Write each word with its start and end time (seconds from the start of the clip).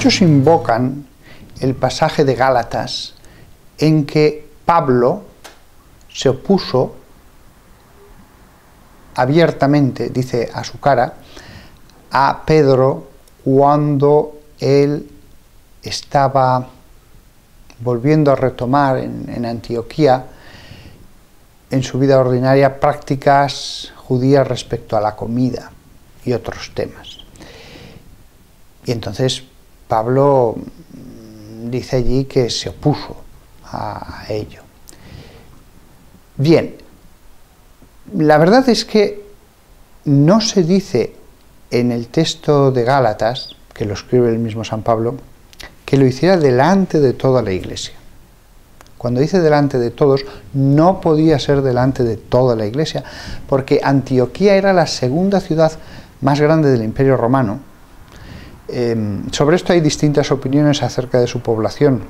muchos 0.00 0.22
invocan 0.22 1.04
el 1.60 1.74
pasaje 1.74 2.24
de 2.24 2.34
Gálatas 2.34 3.12
en 3.76 4.06
que 4.06 4.48
Pablo 4.64 5.24
se 6.10 6.30
opuso 6.30 6.94
abiertamente, 9.14 10.08
dice 10.08 10.50
a 10.54 10.64
su 10.64 10.80
cara, 10.80 11.16
a 12.12 12.42
Pedro 12.46 13.10
cuando 13.44 14.40
él 14.58 15.06
estaba 15.82 16.66
volviendo 17.80 18.32
a 18.32 18.36
retomar 18.36 18.96
en, 18.96 19.44
Antioquía, 19.44 20.24
en 21.70 21.82
su 21.82 21.98
vida 21.98 22.18
ordinaria, 22.18 22.80
prácticas 22.80 23.92
judías 23.96 24.48
respecto 24.48 24.96
a 24.96 25.02
la 25.02 25.14
comida 25.14 25.70
y 26.24 26.32
otros 26.32 26.72
temas. 26.74 27.18
Y 28.86 28.92
entonces 28.92 29.42
Pablo 29.90 30.56
dice 31.64 31.96
allí 31.96 32.24
que 32.24 32.48
se 32.48 32.70
opuso 32.70 33.16
a 33.64 34.24
ello. 34.30 34.62
Bien, 36.38 36.76
la 38.16 38.38
verdad 38.38 38.66
es 38.70 38.86
que 38.86 39.22
no 40.06 40.40
se 40.40 40.62
dice 40.62 41.14
en 41.70 41.92
el 41.92 42.08
texto 42.08 42.72
de 42.72 42.84
Gálatas, 42.84 43.56
que 43.74 43.84
lo 43.84 43.94
escribe 43.94 44.30
el 44.30 44.38
mismo 44.38 44.64
San 44.64 44.82
Pablo, 44.82 45.16
que 45.84 45.96
lo 45.96 46.06
hiciera 46.06 46.36
delante 46.36 47.00
de 47.00 47.12
toda 47.12 47.42
la 47.42 47.52
iglesia. 47.52 47.94
Cuando 48.96 49.20
dice 49.20 49.40
delante 49.40 49.78
de 49.78 49.90
todos, 49.90 50.24
no 50.52 51.00
podía 51.00 51.38
ser 51.38 51.62
delante 51.62 52.04
de 52.04 52.16
toda 52.16 52.56
la 52.56 52.66
iglesia, 52.66 53.04
porque 53.48 53.80
Antioquía 53.82 54.54
era 54.54 54.72
la 54.72 54.86
segunda 54.86 55.40
ciudad 55.40 55.72
más 56.20 56.40
grande 56.40 56.70
del 56.70 56.82
Imperio 56.82 57.16
Romano. 57.16 57.60
Em, 58.72 59.30
sobre 59.32 59.56
esto 59.56 59.72
hay 59.72 59.80
distintas 59.80 60.30
opiniones 60.30 60.82
acerca 60.82 61.20
de 61.20 61.26
su 61.26 61.40
población, 61.40 62.02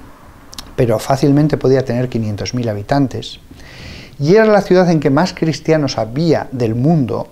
pero 0.77 0.99
fácilmente 0.99 1.57
podía 1.57 1.85
tener 1.85 2.09
500.000 2.09 2.69
habitantes. 2.69 3.41
Y 4.19 4.35
era 4.35 4.45
la 4.45 4.61
ciudad 4.61 4.91
en 4.91 5.01
que 5.01 5.11
más 5.11 5.33
cristianos 5.33 5.97
había 5.97 6.49
del 6.53 6.75
mundo, 6.75 7.29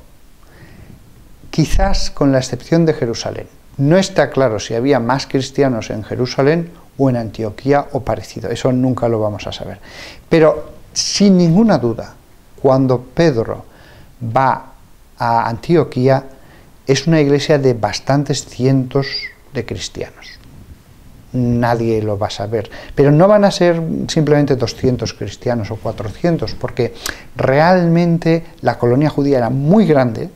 quizás 1.50 2.10
con 2.10 2.32
la 2.32 2.38
excepción 2.38 2.86
de 2.86 2.94
Jerusalén. 2.94 3.46
No 3.76 3.96
está 3.96 4.30
claro 4.30 4.58
si 4.58 4.74
había 4.74 4.98
más 4.98 5.26
cristianos 5.26 5.90
en 5.90 6.02
Jerusalén 6.02 6.70
o 6.96 7.10
en 7.10 7.16
Antioquía 7.16 7.86
o 7.92 8.00
parecido, 8.00 8.50
eso 8.50 8.72
nunca 8.72 9.08
lo 9.08 9.20
vamos 9.20 9.46
a 9.46 9.52
saber. 9.52 9.78
Pero 10.28 10.72
sin 10.92 11.36
ninguna 11.36 11.78
duda, 11.78 12.14
cuando 12.60 13.00
Pedro 13.00 13.64
va 14.36 14.72
a 15.16 15.48
Antioquía, 15.48 16.24
es 16.89 17.06
una 17.06 17.20
iglesia 17.20 17.58
de 17.58 17.75
bastantes 17.75 18.47
cientos 18.47 19.06
de 19.53 19.64
cristianos. 19.64 20.31
Nadie 21.33 22.03
lo 22.03 22.19
va 22.19 22.28
a 22.28 22.30
saber. 22.30 22.70
Pero 22.95 23.12
no 23.12 23.28
van 23.28 23.45
a 23.45 23.50
ser 23.50 23.80
simplemente 24.08 24.56
200 24.56 25.12
cristianos 25.12 25.70
o 25.70 25.77
400, 25.77 26.55
porque 26.55 26.95
realmente 27.36 28.45
la 28.62 28.78
colonia 28.78 29.11
judía 29.11 29.36
era 29.36 29.50
muy 29.50 29.86
grande, 29.86 30.30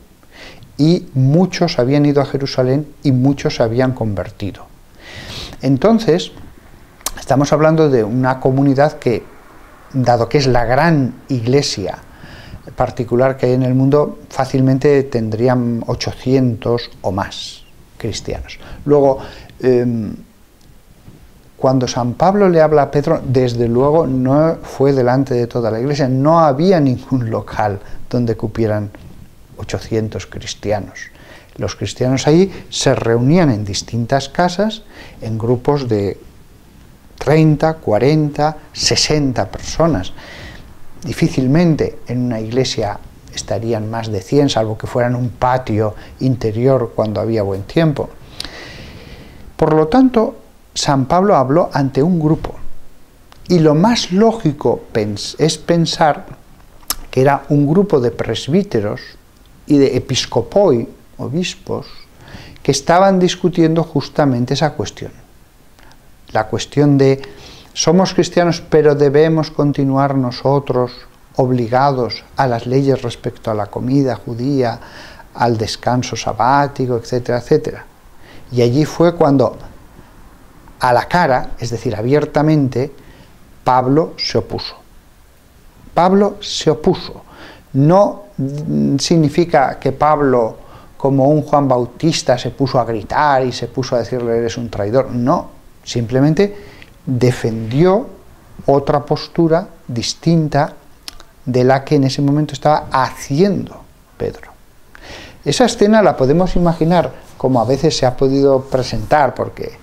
y 0.77 1.07
muchos 1.13 1.79
habían 1.79 2.05
ido 2.05 2.21
a 2.21 2.25
Jerusalén 2.25 2.87
y 3.03 3.11
muchos 3.11 3.55
se 3.55 3.63
habían 3.63 3.93
convertido. 3.93 4.65
Entonces, 5.61 6.31
estamos 7.19 7.53
hablando 7.53 7.89
de 7.89 8.03
una 8.03 8.39
comunidad 8.39 8.99
que, 8.99 9.23
dado 9.93 10.29
que 10.29 10.39
es 10.39 10.47
la 10.47 10.65
gran 10.65 11.15
iglesia 11.29 11.99
particular 12.75 13.37
que 13.37 13.47
hay 13.47 13.53
en 13.53 13.63
el 13.63 13.75
mundo, 13.75 14.19
fácilmente 14.29 15.03
tendrían 15.03 15.83
800 15.85 16.89
o 17.01 17.11
más 17.11 17.63
cristianos. 17.97 18.59
Luego, 18.85 19.19
em, 19.59 20.15
cuando 21.57 21.87
San 21.87 22.13
Pablo 22.13 22.49
le 22.49 22.61
habla 22.61 22.83
a 22.83 22.91
Pedro, 22.91 23.21
desde 23.23 23.67
luego 23.67 24.05
no 24.05 24.57
fue 24.63 24.91
delante 24.91 25.33
de 25.33 25.47
toda 25.47 25.71
la 25.71 25.79
iglesia, 25.79 26.07
no 26.07 26.39
había 26.39 26.79
ningún 26.79 27.29
local 27.31 27.79
donde 28.09 28.35
cupieran 28.35 28.91
800 29.57 30.25
cristianos. 30.27 30.99
Los 31.55 31.75
cristianos 31.75 32.27
ahí 32.27 32.51
se 32.69 32.95
reunían 32.95 33.51
en 33.51 33.63
distintas 33.63 34.27
casas, 34.27 34.83
en 35.21 35.37
grupos 35.37 35.87
de 35.87 36.17
30, 37.19 37.75
40, 37.75 38.57
60 38.73 39.49
personas. 39.49 40.13
Difícilmente 41.03 41.99
en 42.07 42.25
una 42.25 42.39
iglesia 42.39 42.99
estarían 43.33 43.89
más 43.89 44.11
de 44.11 44.21
100, 44.21 44.49
salvo 44.49 44.77
que 44.77 44.87
fueran 44.87 45.15
un 45.15 45.29
patio 45.29 45.95
interior 46.19 46.93
cuando 46.95 47.19
había 47.19 47.43
buen 47.43 47.63
tiempo. 47.63 48.09
Por 49.57 49.73
lo 49.73 49.87
tanto, 49.87 50.35
San 50.73 51.05
Pablo 51.05 51.35
habló 51.35 51.69
ante 51.73 52.01
un 52.01 52.19
grupo. 52.19 52.55
Y 53.47 53.59
lo 53.59 53.75
más 53.75 54.11
lógico 54.11 54.83
es 55.37 55.57
pensar 55.57 56.25
que 57.11 57.21
era 57.21 57.43
un 57.49 57.67
grupo 57.67 57.99
de 57.99 58.11
presbíteros 58.11 59.01
y 59.67 59.77
de 59.77 59.97
episcopoi, 59.97 60.87
obispos, 61.17 61.87
que 62.61 62.71
estaban 62.71 63.19
discutiendo 63.19 63.83
justamente 63.83 64.53
esa 64.53 64.73
cuestión. 64.73 65.11
La 66.31 66.47
cuestión 66.47 66.97
de 66.97 67.21
somos 67.73 68.13
cristianos 68.13 68.61
pero 68.69 68.95
debemos 68.95 69.51
continuar 69.51 70.15
nosotros 70.15 70.91
obligados 71.35 72.23
a 72.37 72.47
las 72.47 72.67
leyes 72.67 73.01
respecto 73.01 73.51
a 73.51 73.55
la 73.55 73.67
comida 73.67 74.15
judía, 74.15 74.79
al 75.33 75.57
descanso 75.57 76.15
sabático, 76.15 76.97
etcétera, 76.97 77.39
etcétera. 77.39 77.85
Y 78.51 78.61
allí 78.61 78.85
fue 78.85 79.15
cuando 79.15 79.57
a 80.79 80.93
la 80.93 81.07
cara, 81.07 81.51
es 81.57 81.71
decir, 81.71 81.95
abiertamente, 81.95 82.91
Pablo 83.63 84.13
se 84.17 84.37
opuso. 84.37 84.75
Pablo 85.93 86.37
se 86.41 86.69
opuso. 86.69 87.23
No 87.73 88.23
significa 88.99 89.79
que 89.79 89.91
Pablo, 89.91 90.57
como 90.97 91.29
un 91.29 91.41
Juan 91.41 91.67
Bautista, 91.67 92.37
se 92.37 92.51
puso 92.51 92.79
a 92.79 92.85
gritar 92.85 93.45
y 93.45 93.51
se 93.51 93.67
puso 93.67 93.95
a 93.95 93.99
decirle 93.99 94.37
eres 94.37 94.57
un 94.57 94.69
traidor. 94.69 95.09
No, 95.09 95.49
simplemente 95.83 96.72
defendió 97.05 98.07
otra 98.65 99.05
postura 99.05 99.67
distinta 99.87 100.73
de 101.45 101.63
la 101.63 101.83
que 101.83 101.95
en 101.95 102.05
ese 102.05 102.21
momento 102.21 102.53
estaba 102.53 102.87
haciendo 102.91 103.81
Pedro. 104.17 104.51
Esa 105.43 105.65
escena 105.65 106.01
la 106.01 106.15
podemos 106.15 106.55
imaginar 106.55 107.11
como 107.37 107.59
a 107.59 107.65
veces 107.65 107.97
se 107.97 108.05
ha 108.05 108.15
podido 108.15 108.61
presentar, 108.61 109.33
porque 109.33 109.73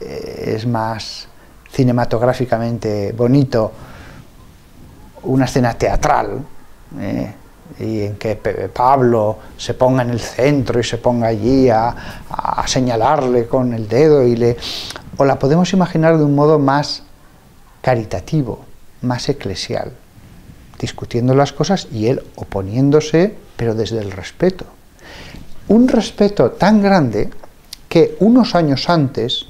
eh, 0.00 0.54
es 0.56 0.66
más 0.66 1.26
cinematográficamente 1.72 3.12
bonito 3.12 3.72
una 5.22 5.46
escena 5.46 5.74
teatral, 5.74 6.42
eh, 7.00 7.32
y 7.78 8.02
en 8.02 8.16
que 8.16 8.36
Pablo 8.36 9.38
se 9.56 9.74
ponga 9.74 10.02
en 10.02 10.10
el 10.10 10.20
centro 10.20 10.80
y 10.80 10.84
se 10.84 10.98
ponga 10.98 11.28
allí 11.28 11.68
a, 11.68 11.94
señalarle 12.66 13.46
con 13.46 13.72
el 13.72 13.88
dedo 13.88 14.22
y 14.22 14.36
le 14.36 14.56
o 15.16 15.24
la 15.24 15.38
podemos 15.38 15.72
imaginar 15.72 16.16
de 16.16 16.24
un 16.24 16.34
modo 16.34 16.58
más 16.58 17.02
caritativo, 17.82 18.64
más 19.02 19.28
eclesial, 19.28 19.92
discutiendo 20.78 21.34
las 21.34 21.52
cosas 21.52 21.88
y 21.90 22.06
él 22.06 22.22
oponiéndose, 22.36 23.34
pero 23.56 23.74
desde 23.74 23.98
el 23.98 24.12
respeto. 24.12 24.64
Un 25.68 25.88
respeto 25.88 26.52
tan 26.52 26.82
grande 26.82 27.30
que 27.88 28.16
unos 28.20 28.54
años 28.54 28.88
antes, 28.88 29.46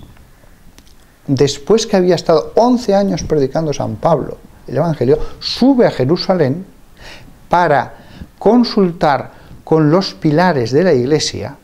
después 1.27 1.87
que 1.87 1.97
había 1.97 2.15
estado 2.15 2.53
11 2.57 2.95
años 2.95 3.23
predicando 3.25 3.73
San 3.73 3.97
Pablo 3.97 4.39
el 4.67 4.77
Evangelio, 4.77 5.19
sube 5.41 5.87
a 5.87 5.91
Jerusalén 5.91 6.65
para 7.49 7.98
consultar 8.39 9.33
con 9.65 9.91
los 9.91 10.15
pilares 10.15 10.71
de 10.71 10.83
la 10.83 10.93
Iglesia, 10.93 11.57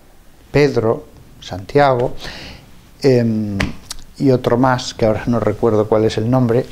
Pedro, 0.51 1.07
Santiago, 1.41 2.15
em, 3.03 3.59
y 4.19 4.31
otro 4.31 4.57
más, 4.57 4.95
que 4.95 5.07
ahora 5.07 5.25
no 5.27 5.41
recuerdo 5.41 5.89
cuál 5.89 6.05
es 6.05 6.19
el 6.19 6.31
nombre, 6.31 6.67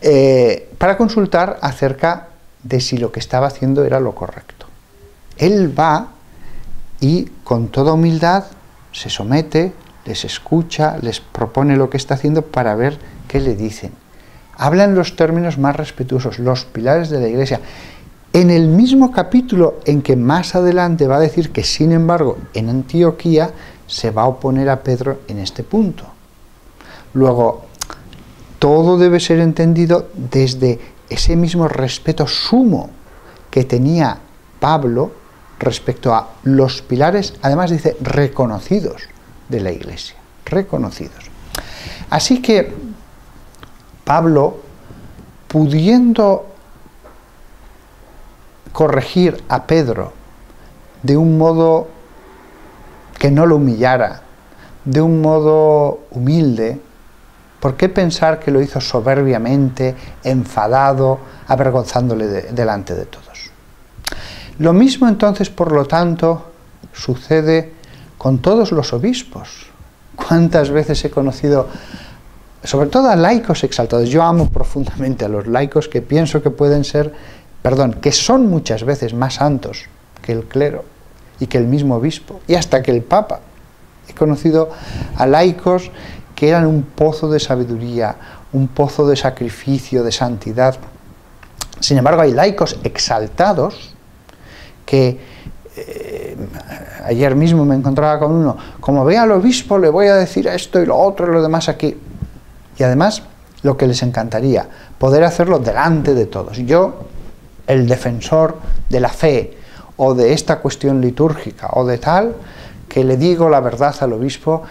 eh, 0.00 0.70
para 0.78 0.96
consultar 0.96 1.58
acerca 1.60 2.28
de 2.62 2.80
si 2.80 2.98
lo 2.98 3.12
que 3.12 3.20
estaba 3.20 3.46
haciendo 3.46 3.84
era 3.84 4.00
lo 4.00 4.14
correcto. 4.14 4.66
Él 5.36 5.78
va 5.78 6.08
y 7.00 7.26
con 7.44 7.68
toda 7.68 7.92
humildad 7.92 8.44
se 8.92 9.10
somete, 9.10 9.72
les 10.04 10.24
escucha, 10.24 10.98
les 11.00 11.20
propone 11.20 11.76
lo 11.76 11.90
que 11.90 11.96
está 11.96 12.14
haciendo 12.14 12.42
para 12.42 12.74
ver 12.74 12.98
qué 13.28 13.40
le 13.40 13.54
dicen. 13.54 13.92
Habla 14.56 14.84
en 14.84 14.94
los 14.94 15.14
términos 15.14 15.58
más 15.58 15.76
respetuosos, 15.76 16.38
los 16.38 16.64
pilares 16.64 17.10
de 17.10 17.20
la 17.20 17.28
iglesia 17.28 17.60
en 18.40 18.50
el 18.50 18.68
mismo 18.68 19.10
capítulo 19.10 19.80
en 19.84 20.00
que 20.00 20.14
más 20.14 20.54
adelante 20.54 21.08
va 21.08 21.16
a 21.16 21.20
decir 21.20 21.50
que, 21.50 21.64
sin 21.64 21.90
embargo, 21.90 22.38
en 22.54 22.68
Antioquía 22.68 23.50
se 23.88 24.12
va 24.12 24.22
a 24.22 24.28
oponer 24.28 24.70
a 24.70 24.80
Pedro 24.80 25.22
en 25.26 25.38
este 25.40 25.64
punto. 25.64 26.04
Luego, 27.14 27.64
todo 28.60 28.96
debe 28.96 29.18
ser 29.18 29.40
entendido 29.40 30.10
desde 30.14 30.78
ese 31.08 31.34
mismo 31.34 31.66
respeto 31.66 32.28
sumo 32.28 32.90
que 33.50 33.64
tenía 33.64 34.18
Pablo 34.60 35.10
respecto 35.58 36.14
a 36.14 36.28
los 36.44 36.80
pilares, 36.82 37.34
además 37.42 37.72
dice, 37.72 37.96
reconocidos 38.00 39.02
de 39.48 39.60
la 39.60 39.72
Iglesia, 39.72 40.14
reconocidos. 40.44 41.24
Así 42.08 42.40
que 42.40 42.72
Pablo, 44.04 44.58
pudiendo 45.48 46.46
corregir 48.72 49.42
a 49.48 49.66
Pedro 49.66 50.12
de 51.02 51.16
un 51.16 51.38
modo 51.38 51.88
que 53.18 53.30
no 53.30 53.46
lo 53.46 53.56
humillara, 53.56 54.22
de 54.84 55.00
un 55.00 55.20
modo 55.20 56.00
humilde, 56.10 56.80
¿por 57.60 57.76
qué 57.76 57.88
pensar 57.88 58.38
que 58.38 58.50
lo 58.50 58.60
hizo 58.60 58.80
soberbiamente, 58.80 59.94
enfadado, 60.24 61.18
avergonzándole 61.46 62.26
delante 62.26 62.94
de 62.94 63.06
todos? 63.06 63.50
Lo 64.58 64.72
mismo 64.72 65.08
entonces, 65.08 65.50
por 65.50 65.72
lo 65.72 65.84
tanto, 65.84 66.50
sucede 66.92 67.74
con 68.16 68.38
todos 68.38 68.72
los 68.72 68.92
obispos. 68.92 69.66
¿Cuántas 70.16 70.70
veces 70.70 71.04
he 71.04 71.10
conocido, 71.10 71.68
sobre 72.64 72.88
todo 72.88 73.08
a 73.08 73.16
laicos 73.16 73.62
exaltados? 73.62 74.08
Yo 74.08 74.22
amo 74.22 74.50
profundamente 74.50 75.24
a 75.24 75.28
los 75.28 75.46
laicos 75.46 75.88
que 75.88 76.02
pienso 76.02 76.42
que 76.42 76.50
pueden 76.50 76.82
ser, 76.84 77.14
perdón, 77.62 77.94
que 77.94 78.12
son 78.12 78.46
muchas 78.48 78.84
veces 78.84 79.14
más 79.14 79.34
santos 79.34 79.84
que 80.22 80.32
el 80.32 80.44
clero 80.44 80.84
y 81.40 81.46
que 81.46 81.58
el 81.58 81.66
mismo 81.66 81.96
obispo 81.96 82.40
y 82.46 82.54
hasta 82.54 82.82
que 82.82 82.90
el 82.90 83.02
papa. 83.02 83.40
He 84.08 84.14
conocido 84.14 84.70
a 85.16 85.26
laicos 85.26 85.90
que 86.34 86.48
eran 86.48 86.66
un 86.66 86.82
pozo 86.82 87.30
de 87.30 87.40
sabiduría, 87.40 88.16
un 88.52 88.68
pozo 88.68 89.06
de 89.06 89.16
sacrificio, 89.16 90.02
de 90.02 90.12
santidad. 90.12 90.76
Sin 91.80 91.98
embargo, 91.98 92.22
hay 92.22 92.32
laicos 92.32 92.78
exaltados 92.84 93.94
que 94.86 95.20
eh, 95.76 96.36
ayer 97.04 97.36
mismo 97.36 97.64
me 97.64 97.74
encontraba 97.74 98.18
con 98.18 98.32
uno, 98.32 98.56
como 98.80 99.04
ve 99.04 99.18
al 99.18 99.30
obispo 99.32 99.78
le 99.78 99.88
voy 99.88 100.06
a 100.06 100.14
decir 100.14 100.46
esto 100.46 100.80
y 100.80 100.86
lo 100.86 100.96
otro 100.96 101.28
y 101.28 101.32
lo 101.32 101.42
demás 101.42 101.68
aquí. 101.68 101.96
Y 102.78 102.82
además, 102.82 103.22
lo 103.62 103.76
que 103.76 103.86
les 103.86 104.02
encantaría, 104.02 104.66
poder 104.98 105.24
hacerlo 105.24 105.58
delante 105.58 106.14
de 106.14 106.26
todos. 106.26 106.58
Yo, 106.58 107.04
el 107.68 107.86
defensor 107.86 108.56
de 108.88 109.00
la 109.00 109.10
fe, 109.10 109.58
o 109.98 110.14
de 110.14 110.32
esta 110.32 110.60
cuestión 110.60 111.00
litúrgica 111.00 111.68
o 111.72 111.84
de 111.84 111.98
tal, 111.98 112.34
que 112.88 113.04
le 113.04 113.16
digo 113.16 113.50
la 113.50 113.60
verdad 113.60 113.94
al 114.00 114.14
obispo. 114.14 114.62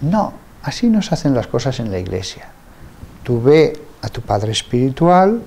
No, 0.00 0.32
así 0.62 0.88
no 0.88 1.02
se 1.02 1.14
hacen 1.14 1.34
las 1.34 1.46
cosas 1.46 1.78
en 1.80 1.90
la 1.90 1.98
iglesia. 1.98 2.46
Tú 3.22 3.42
ve 3.42 3.78
a 4.00 4.08
tu 4.08 4.22
padre 4.22 4.52
espiritual 4.52 5.42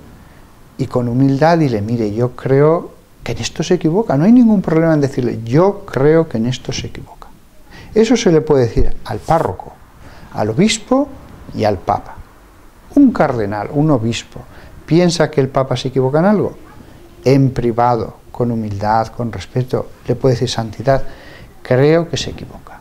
y 0.77 0.85
con 0.85 1.07
humildad 1.07 1.57
dile, 1.57 1.81
mire, 1.81 2.13
yo 2.13 2.35
creo 2.35 2.91
que 3.23 3.31
en 3.31 3.39
esto 3.39 3.63
se 3.63 3.75
equivoca. 3.75 4.17
No 4.17 4.25
hay 4.25 4.33
ningún 4.33 4.61
problema 4.61 4.93
en 4.93 5.01
decirle, 5.01 5.39
yo 5.43 5.85
creo 5.85 6.27
que 6.27 6.37
en 6.37 6.45
esto 6.45 6.71
se 6.71 6.87
equivoca. 6.87 7.29
Eso 7.93 8.17
se 8.17 8.31
le 8.31 8.41
puede 8.41 8.67
decir 8.67 8.93
al 9.05 9.19
párroco, 9.19 9.73
al 10.33 10.49
obispo 10.49 11.07
y 11.55 11.63
al 11.63 11.77
papa. 11.77 12.15
Un 12.95 13.13
cardenal, 13.13 13.69
un 13.71 13.91
obispo, 13.91 14.41
piensa 14.85 15.31
que 15.31 15.39
el 15.39 15.47
papa 15.47 15.77
se 15.77 15.87
equivoca 15.87 16.19
en 16.19 16.25
algo. 16.25 16.64
En 17.25 17.51
privado, 17.51 18.15
con 18.31 18.51
humildad, 18.51 19.07
con 19.07 19.31
respeto, 19.31 19.89
le 20.07 20.15
puede 20.15 20.35
decir 20.35 20.49
santidad, 20.49 21.03
creo 21.61 22.07
que 22.07 22.17
se 22.17 22.29
equivoca. 22.29 22.79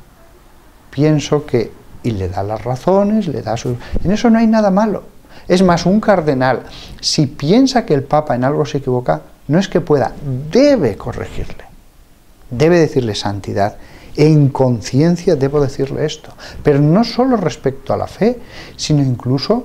Pienso 0.91 1.47
que, 1.47 1.73
y 2.03 2.11
le 2.13 2.29
da 2.29 2.43
las 2.43 2.63
razones, 2.63 3.27
le 3.27 3.43
da 3.43 3.57
su... 3.57 3.77
En 4.05 4.13
eso 4.13 4.31
no 4.31 4.39
hay 4.39 4.47
nada 4.47 4.71
malo. 4.71 5.03
Es 5.49 5.63
más, 5.63 5.87
un 5.87 6.01
cardenal, 6.01 6.65
si 7.01 7.27
piensa 7.27 7.85
que 7.85 7.95
el 7.95 8.03
Papa 8.03 8.35
en 8.35 8.45
algo 8.45 8.65
se 8.67 8.79
equivoca, 8.79 9.23
no 9.49 9.59
es 9.59 9.69
que 9.69 9.81
pueda, 9.81 10.13
debe 10.51 10.97
corregirle. 10.97 11.65
Debe 12.51 12.79
decirle 12.79 13.15
santidad. 13.15 13.77
En 14.17 14.49
conciencia 14.49 15.37
debo 15.37 15.61
decirle 15.61 16.05
esto. 16.05 16.31
Pero 16.63 16.81
no 16.81 17.05
solo 17.05 17.37
respecto 17.37 17.93
a 17.93 17.97
la 17.97 18.07
fe, 18.07 18.39
sino 18.77 19.03
incluso 19.03 19.65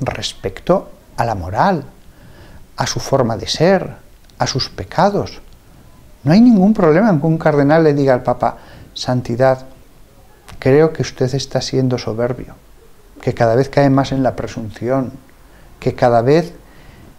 respecto 0.00 0.90
a 1.16 1.24
la 1.24 1.34
moral, 1.34 1.84
a 2.78 2.86
su 2.86 3.00
forma 3.00 3.36
de 3.36 3.48
ser, 3.48 3.96
a 4.38 4.46
sus 4.46 4.70
pecados. 4.70 5.40
No 6.22 6.32
hay 6.32 6.40
ningún 6.40 6.74
problema 6.74 7.10
en 7.10 7.20
que 7.20 7.26
un 7.26 7.36
cardenal 7.36 7.82
le 7.82 7.92
diga 7.92 8.14
al 8.14 8.22
Papa, 8.22 8.56
Santidad, 8.94 9.66
creo 10.60 10.92
que 10.92 11.02
usted 11.02 11.34
está 11.34 11.60
siendo 11.60 11.98
soberbio, 11.98 12.54
que 13.20 13.34
cada 13.34 13.56
vez 13.56 13.68
cae 13.68 13.90
más 13.90 14.12
en 14.12 14.22
la 14.22 14.36
presunción, 14.36 15.12
que 15.80 15.94
cada 15.94 16.22
vez 16.22 16.54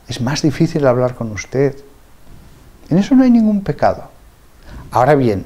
es 0.08 0.22
más 0.22 0.42
difícil 0.42 0.88
hablar 0.88 1.16
con 1.16 1.32
usted. 1.32 1.76
En 2.90 2.98
eso 2.98 3.14
no 3.14 3.24
hay 3.24 3.32
ningún 3.32 3.62
pecado. 3.62 4.10
Ahora 4.92 5.16
bien, 5.16 5.46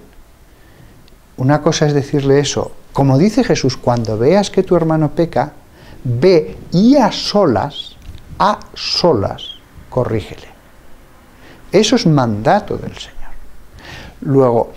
una 1.38 1.64
cosa 1.64 1.88
es 1.88 1.94
decirle 1.94 2.40
eso, 2.40 2.72
como 2.94 3.18
dice 3.18 3.44
Jesús, 3.44 3.78
cuando 3.78 4.20
veas 4.20 4.52
que 4.52 4.62
tu 4.62 4.76
hermano 4.76 5.10
peca, 5.10 5.54
ve 6.04 6.56
y 6.72 6.98
a 6.98 7.12
solas, 7.12 7.96
a 8.38 8.60
solas, 8.76 9.53
corrígele. 9.94 10.48
Eso 11.72 11.96
es 11.96 12.08
mandato 12.08 12.78
del 12.78 12.98
Señor. 12.98 13.30
Luego, 14.22 14.74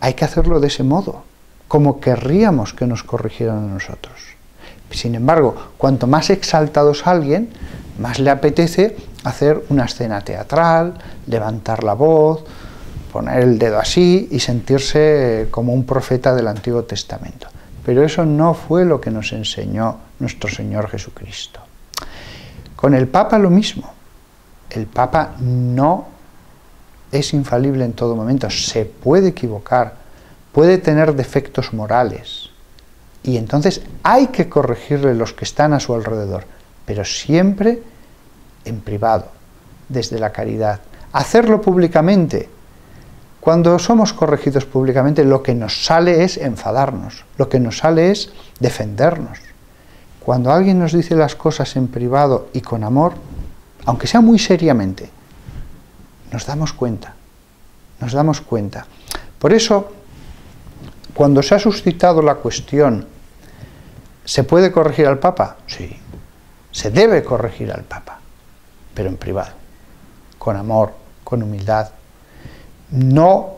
hay 0.00 0.14
que 0.14 0.24
hacerlo 0.24 0.58
de 0.58 0.66
ese 0.66 0.82
modo, 0.82 1.22
como 1.68 2.00
querríamos 2.00 2.74
que 2.74 2.88
nos 2.88 3.04
corrigieran 3.04 3.58
a 3.58 3.74
nosotros. 3.74 4.18
Sin 4.90 5.14
embargo, 5.14 5.54
cuanto 5.78 6.08
más 6.08 6.30
exaltado 6.30 6.90
es 6.90 7.06
alguien, 7.06 7.50
más 8.00 8.18
le 8.18 8.30
apetece 8.30 8.96
hacer 9.22 9.62
una 9.68 9.84
escena 9.84 10.20
teatral, 10.22 10.94
levantar 11.28 11.84
la 11.84 11.94
voz, 11.94 12.42
poner 13.12 13.38
el 13.44 13.56
dedo 13.56 13.78
así 13.78 14.26
y 14.32 14.40
sentirse 14.40 15.46
como 15.52 15.72
un 15.72 15.84
profeta 15.84 16.34
del 16.34 16.48
Antiguo 16.48 16.82
Testamento. 16.82 17.46
Pero 17.86 18.02
eso 18.02 18.26
no 18.26 18.52
fue 18.54 18.84
lo 18.84 19.00
que 19.00 19.12
nos 19.12 19.32
enseñó 19.32 19.98
nuestro 20.18 20.50
Señor 20.50 20.90
Jesucristo. 20.90 21.60
Con 22.74 22.94
el 22.94 23.06
Papa 23.06 23.38
lo 23.38 23.50
mismo 23.50 23.97
el 24.70 24.86
Papa 24.86 25.34
no 25.40 26.06
es 27.10 27.32
infalible 27.32 27.84
en 27.84 27.94
todo 27.94 28.14
momento, 28.14 28.50
se 28.50 28.84
puede 28.84 29.28
equivocar, 29.28 29.94
puede 30.52 30.78
tener 30.78 31.14
defectos 31.14 31.72
morales. 31.72 32.50
Y 33.22 33.36
entonces 33.36 33.82
hay 34.02 34.28
que 34.28 34.48
corregirle 34.48 35.14
los 35.14 35.32
que 35.32 35.44
están 35.44 35.72
a 35.72 35.80
su 35.80 35.94
alrededor, 35.94 36.44
pero 36.84 37.04
siempre 37.04 37.82
en 38.64 38.80
privado, 38.80 39.26
desde 39.88 40.18
la 40.18 40.32
caridad. 40.32 40.80
Hacerlo 41.12 41.60
públicamente. 41.60 42.48
Cuando 43.40 43.78
somos 43.78 44.12
corregidos 44.12 44.66
públicamente, 44.66 45.24
lo 45.24 45.42
que 45.42 45.54
nos 45.54 45.84
sale 45.84 46.24
es 46.24 46.36
enfadarnos, 46.36 47.24
lo 47.38 47.48
que 47.48 47.60
nos 47.60 47.78
sale 47.78 48.10
es 48.10 48.30
defendernos. 48.60 49.38
Cuando 50.20 50.52
alguien 50.52 50.78
nos 50.78 50.92
dice 50.92 51.14
las 51.14 51.34
cosas 51.34 51.74
en 51.76 51.88
privado 51.88 52.48
y 52.52 52.60
con 52.60 52.84
amor, 52.84 53.14
aunque 53.84 54.06
sea 54.06 54.20
muy 54.20 54.38
seriamente, 54.38 55.10
nos 56.32 56.46
damos 56.46 56.72
cuenta, 56.72 57.14
nos 58.00 58.12
damos 58.12 58.40
cuenta. 58.40 58.86
Por 59.38 59.52
eso, 59.52 59.92
cuando 61.14 61.42
se 61.42 61.54
ha 61.54 61.58
suscitado 61.58 62.22
la 62.22 62.36
cuestión, 62.36 63.06
¿se 64.24 64.44
puede 64.44 64.70
corregir 64.72 65.06
al 65.06 65.18
Papa? 65.18 65.56
Sí, 65.66 65.96
se 66.70 66.90
debe 66.90 67.24
corregir 67.24 67.72
al 67.72 67.84
Papa, 67.84 68.18
pero 68.94 69.08
en 69.08 69.16
privado, 69.16 69.52
con 70.38 70.56
amor, 70.56 70.92
con 71.24 71.42
humildad, 71.42 71.90
no 72.90 73.56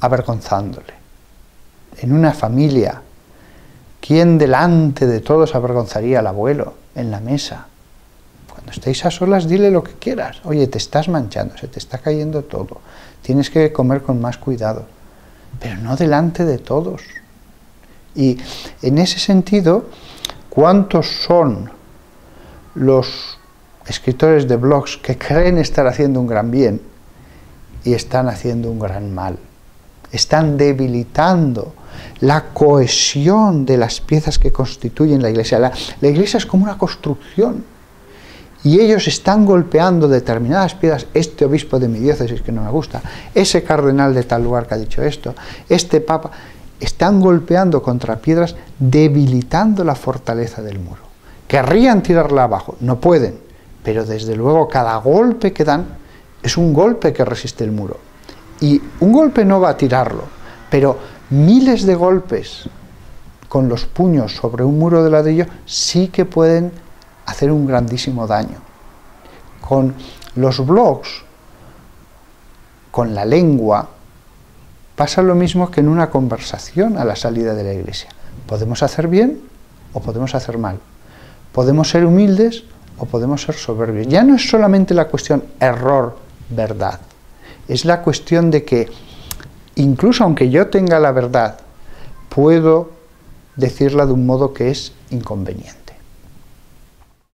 avergonzándole. 0.00 0.94
En 1.98 2.12
una 2.12 2.32
familia, 2.32 3.02
¿quién 4.00 4.38
delante 4.38 5.06
de 5.06 5.20
todos 5.20 5.54
avergonzaría 5.54 6.20
al 6.20 6.26
abuelo 6.26 6.74
en 6.94 7.10
la 7.10 7.20
mesa? 7.20 7.66
Cuando 8.60 8.72
estéis 8.72 9.06
a 9.06 9.10
solas, 9.10 9.48
dile 9.48 9.70
lo 9.70 9.82
que 9.82 9.92
quieras. 9.92 10.42
Oye, 10.44 10.66
te 10.66 10.76
estás 10.76 11.08
manchando, 11.08 11.56
se 11.56 11.66
te 11.66 11.78
está 11.78 11.96
cayendo 11.96 12.44
todo. 12.44 12.82
Tienes 13.22 13.48
que 13.48 13.72
comer 13.72 14.02
con 14.02 14.20
más 14.20 14.36
cuidado. 14.36 14.84
Pero 15.58 15.78
no 15.78 15.96
delante 15.96 16.44
de 16.44 16.58
todos. 16.58 17.00
Y 18.14 18.36
en 18.82 18.98
ese 18.98 19.18
sentido, 19.18 19.86
¿cuántos 20.50 21.06
son 21.06 21.70
los 22.74 23.38
escritores 23.86 24.46
de 24.46 24.56
blogs 24.56 24.98
que 24.98 25.16
creen 25.16 25.56
estar 25.56 25.86
haciendo 25.86 26.20
un 26.20 26.26
gran 26.26 26.50
bien 26.50 26.82
y 27.82 27.94
están 27.94 28.28
haciendo 28.28 28.70
un 28.70 28.78
gran 28.78 29.14
mal? 29.14 29.38
Están 30.12 30.58
debilitando 30.58 31.72
la 32.20 32.52
cohesión 32.52 33.64
de 33.64 33.78
las 33.78 34.02
piezas 34.02 34.38
que 34.38 34.52
constituyen 34.52 35.22
la 35.22 35.30
iglesia. 35.30 35.58
La, 35.58 35.72
la 36.02 36.08
iglesia 36.08 36.36
es 36.36 36.44
como 36.44 36.64
una 36.64 36.76
construcción 36.76 37.64
y 38.62 38.80
ellos 38.80 39.08
están 39.08 39.46
golpeando 39.46 40.08
determinadas 40.08 40.74
piedras, 40.74 41.06
este 41.14 41.44
obispo 41.44 41.78
de 41.78 41.88
mi 41.88 41.98
diócesis 41.98 42.42
que 42.42 42.52
no 42.52 42.62
me 42.62 42.70
gusta, 42.70 43.00
ese 43.34 43.62
cardenal 43.62 44.14
de 44.14 44.24
tal 44.24 44.44
lugar 44.44 44.66
que 44.66 44.74
ha 44.74 44.78
dicho 44.78 45.02
esto, 45.02 45.34
este 45.68 46.00
papa, 46.00 46.30
están 46.78 47.20
golpeando 47.20 47.82
contra 47.82 48.16
piedras 48.16 48.56
debilitando 48.78 49.84
la 49.84 49.94
fortaleza 49.94 50.62
del 50.62 50.78
muro. 50.78 51.02
Querrían 51.46 52.02
tirarla 52.02 52.44
abajo, 52.44 52.76
no 52.80 53.00
pueden, 53.00 53.38
pero 53.82 54.04
desde 54.04 54.36
luego 54.36 54.68
cada 54.68 54.96
golpe 54.96 55.52
que 55.52 55.64
dan 55.64 55.86
es 56.42 56.56
un 56.56 56.72
golpe 56.72 57.12
que 57.12 57.24
resiste 57.24 57.64
el 57.64 57.72
muro. 57.72 57.98
Y 58.60 58.80
un 59.00 59.12
golpe 59.12 59.44
no 59.44 59.60
va 59.60 59.70
a 59.70 59.76
tirarlo, 59.76 60.24
pero 60.70 60.98
miles 61.30 61.84
de 61.86 61.94
golpes 61.94 62.68
con 63.48 63.68
los 63.68 63.84
puños 63.84 64.36
sobre 64.36 64.64
un 64.64 64.78
muro 64.78 65.02
de 65.02 65.10
ladrillo 65.10 65.46
sí 65.66 66.08
que 66.08 66.24
pueden 66.24 66.72
hacer 67.30 67.50
un 67.50 67.66
grandísimo 67.66 68.26
daño. 68.26 68.58
Con 69.60 69.94
los 70.36 70.64
blogs, 70.66 71.22
con 72.90 73.14
la 73.14 73.24
lengua, 73.24 73.88
pasa 74.96 75.22
lo 75.22 75.34
mismo 75.34 75.70
que 75.70 75.80
en 75.80 75.88
una 75.88 76.10
conversación 76.10 76.98
a 76.98 77.04
la 77.04 77.16
salida 77.16 77.54
de 77.54 77.64
la 77.64 77.72
iglesia. 77.72 78.10
Podemos 78.46 78.82
hacer 78.82 79.08
bien 79.08 79.40
o 79.92 80.00
podemos 80.00 80.34
hacer 80.34 80.58
mal. 80.58 80.78
Podemos 81.52 81.88
ser 81.88 82.04
humildes 82.04 82.64
o 82.98 83.06
podemos 83.06 83.42
ser 83.42 83.54
soberbios. 83.54 84.08
Ya 84.08 84.22
no 84.24 84.36
es 84.36 84.48
solamente 84.48 84.92
la 84.92 85.06
cuestión 85.06 85.44
error-verdad, 85.58 87.00
es 87.68 87.84
la 87.84 88.02
cuestión 88.02 88.50
de 88.50 88.64
que 88.64 88.88
incluso 89.76 90.24
aunque 90.24 90.50
yo 90.50 90.68
tenga 90.68 90.98
la 90.98 91.12
verdad, 91.12 91.60
puedo 92.28 92.90
decirla 93.56 94.06
de 94.06 94.12
un 94.12 94.26
modo 94.26 94.52
que 94.52 94.70
es 94.70 94.92
inconveniente. 95.10 95.79